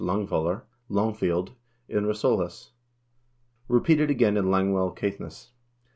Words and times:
lang 0.03 0.25
wollr, 0.29 0.63
'longfield,' 0.89 1.51
in 1.87 2.05
Resolis,, 2.07 2.71
repeated 3.67 4.09
again 4.09 4.35
in 4.35 4.49
Lang 4.49 4.73
well, 4.73 4.89
Caithness. 4.89 5.51